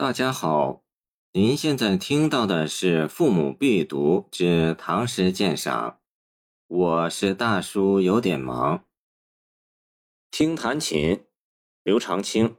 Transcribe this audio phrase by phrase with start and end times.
[0.00, 0.84] 大家好，
[1.32, 5.90] 您现在听到的是《父母必读之唐诗鉴赏》，
[6.68, 8.86] 我是大叔，有点忙。
[10.30, 11.26] 听弹琴，
[11.82, 12.58] 刘长卿。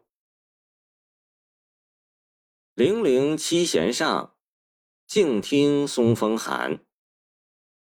[2.73, 4.36] 零零七弦上，
[5.08, 6.86] 静听松风寒。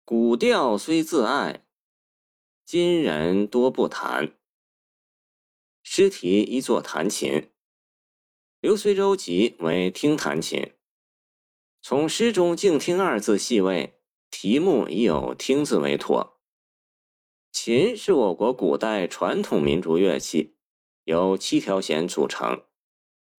[0.04, 1.66] 古调虽自爱，
[2.64, 4.38] 今人多不弹。
[5.82, 7.51] 诗题一作弹琴。
[8.62, 10.70] 刘随州集为听弹琴。
[11.80, 13.98] 从诗中“静听”二字细味，
[14.30, 16.40] 题目已有“听”字为妥。
[17.50, 20.54] 琴是我国古代传统民族乐器，
[21.02, 22.62] 由七条弦组成，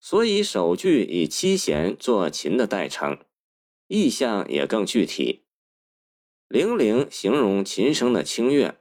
[0.02, 3.18] 所以首句以七弦作琴的代称，
[3.88, 5.46] 意象也更具体。
[6.50, 8.78] 零零形容琴声的清越，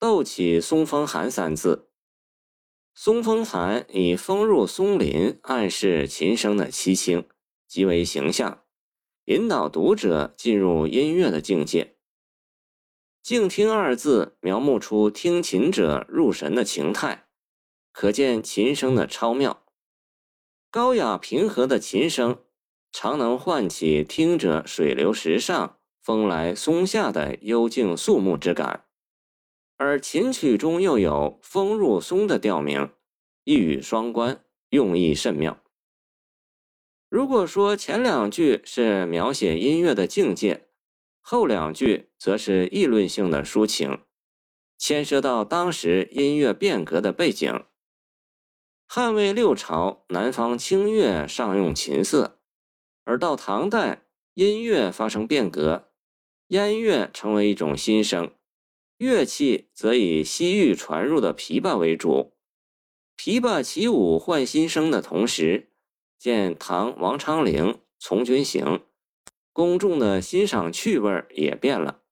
[0.00, 1.87] 斗起松风寒三字。
[3.00, 7.28] 松风寒以风入松林暗示琴声的凄清，
[7.68, 8.64] 极为形象，
[9.26, 11.94] 引导读者进入音乐的境界。
[13.22, 17.28] 静听二字描摹出听琴者入神的情态，
[17.92, 19.62] 可见琴声的超妙。
[20.68, 22.42] 高雅平和的琴声，
[22.90, 28.87] 常能唤起听者水流石上、风来松下的幽静肃穆之感。
[29.78, 32.90] 而琴曲中又有“风入松”的调名，
[33.44, 35.62] 一语双关，用意甚妙。
[37.08, 40.66] 如果说前两句是描写音乐的境界，
[41.20, 44.00] 后两句则是议论性的抒情，
[44.76, 47.64] 牵涉到当时音乐变革的背景。
[48.88, 52.40] 汉魏六朝，南方清乐尚用琴瑟，
[53.04, 54.02] 而到唐代，
[54.34, 55.92] 音乐发生变革，
[56.48, 58.32] 燕乐成为一种新声。
[58.98, 62.32] 乐器则以西域传入的琵琶为主，
[63.16, 65.70] 琵琶起舞换新声的同时，
[66.18, 67.66] 见唐王昌龄
[68.00, 68.64] 《从军行》，
[69.52, 72.02] 公众的欣赏趣味也变了。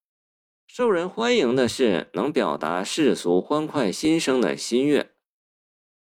[0.65, 5.11] 受人欢迎的是能表达世俗欢快心声的新乐。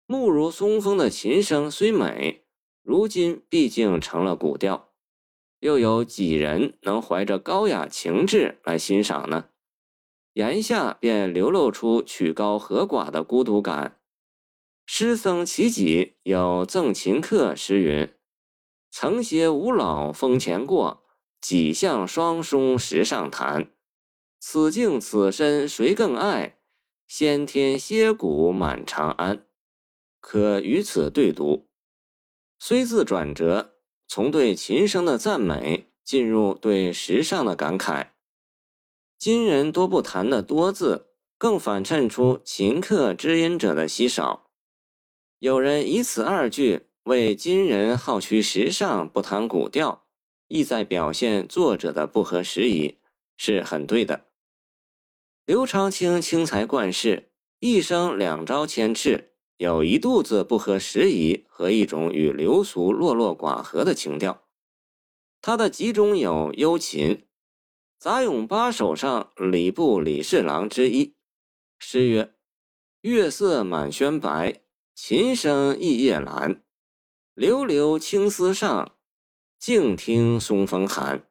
[0.05, 2.43] 目如松风的琴声虽美，
[2.83, 4.91] 如今毕竟成了古调，
[5.59, 9.49] 又有几人能怀着高雅情致来欣赏呢？
[10.37, 13.99] 言下便流露出曲高和寡的孤独感。
[14.85, 18.07] 诗僧齐己有赠琴客诗云
[18.91, 21.03] ：“曾携五老峰前过，
[21.41, 23.71] 几向双松石上弹。
[24.39, 26.59] 此境此身谁更爱？
[27.07, 29.43] 先天歇谷满长安。”
[30.21, 31.67] 可与此对读，
[32.59, 33.73] 虽字转折，
[34.07, 38.09] 从对琴声的赞美进入对时尚的感慨。
[39.19, 41.07] 今人多不弹的“多”字，
[41.39, 44.51] 更反衬出琴客知音者的稀少。
[45.39, 50.05] 有人以此二句为今人好趋时尚，不弹古调，
[50.47, 52.97] 意在表现作者的不合时宜，
[53.37, 54.25] 是很对的。
[55.45, 64.43] 刘长卿轻才惯世，一生两招千尺，有一肚子不合时宜和一种与流俗落落寡合的情调。
[65.41, 67.15] 他的集中有《幽琴》。
[67.99, 71.15] 杂咏八首上礼部李侍郎之一，
[71.79, 72.31] 诗曰
[73.01, 74.61] ：“月色满轩白，
[74.93, 76.61] 琴声溢夜阑。
[77.33, 78.95] 流流青丝上，
[79.57, 81.27] 静听松风寒。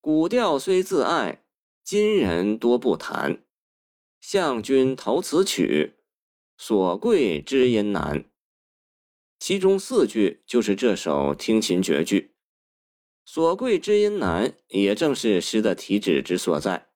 [0.00, 1.44] 古调虽自爱，
[1.84, 3.44] 今人多不弹。
[4.20, 5.94] 向君投此曲，
[6.58, 8.24] 所贵知音难。”
[9.38, 12.34] 其中四句就是这首听琴绝句。
[13.32, 16.88] 所贵知音难，也正是诗的题旨之所在。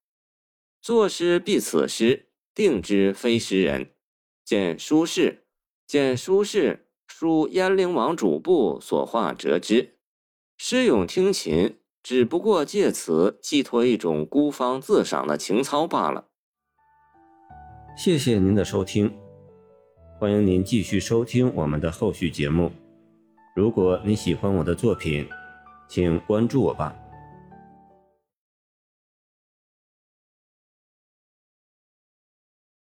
[0.83, 3.93] 作诗必此诗，定之非诗人。
[4.45, 5.43] 见苏轼，
[5.87, 9.95] 见苏轼书燕陵王主簿所画折枝。
[10.57, 16.31] 诗咏听琴，只不过借此寄托一种孤芳自赏的情操罢了。
[17.97, 19.17] 谢谢您的收听，
[20.19, 22.73] 欢迎您继续收听我们的后续节目。
[23.55, 25.29] 如果你喜欢我的作品，
[25.89, 26.95] 请关注我吧。